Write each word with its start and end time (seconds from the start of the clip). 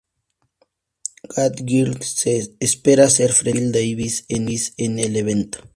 Chad 1.31 1.57
Griggs 1.63 2.15
se 2.15 2.55
espera 2.59 3.03
hacer 3.03 3.31
frente 3.31 3.51
a 3.59 3.81
Phil 3.83 3.95
Davis 3.95 4.25
en 4.77 4.97
el 4.97 5.15
evento. 5.15 5.59